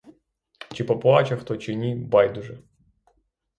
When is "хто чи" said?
1.37-1.75